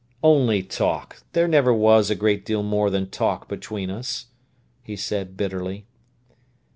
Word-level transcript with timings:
"Only 0.23 0.63
talk. 0.63 1.21
There 1.33 1.47
never 1.47 1.71
was 1.71 2.09
a 2.09 2.15
great 2.15 2.43
deal 2.43 2.63
more 2.63 2.89
than 2.89 3.07
talk 3.11 3.47
between 3.47 3.91
us," 3.91 4.25
he 4.81 4.95
said 4.95 5.37
bitterly. 5.37 5.85